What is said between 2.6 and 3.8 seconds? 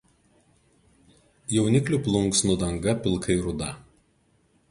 danga pilkai ruda.